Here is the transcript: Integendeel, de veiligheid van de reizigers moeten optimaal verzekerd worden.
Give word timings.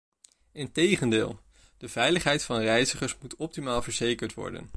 Integendeel, 0.51 1.39
de 1.77 1.89
veiligheid 1.89 2.43
van 2.43 2.57
de 2.57 2.63
reizigers 2.63 3.17
moeten 3.19 3.39
optimaal 3.39 3.81
verzekerd 3.81 4.33
worden. 4.33 4.69